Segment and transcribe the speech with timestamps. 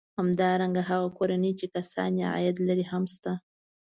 [0.19, 3.31] همدارنګه هغه کورنۍ چې کسان یې عاید لري هم شته